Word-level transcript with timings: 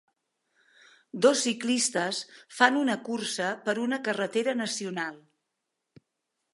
Dos 1.25 1.41
ciclistes 1.49 2.21
fan 2.61 2.81
una 2.81 2.97
cursa 3.11 3.53
per 3.69 3.79
una 3.87 4.01
carretera 4.09 4.59
nacional. 4.67 5.23